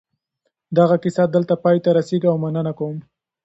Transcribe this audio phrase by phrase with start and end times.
[0.77, 2.97] دغه کیسه دلته پای ته رسېږي او مننه کوم.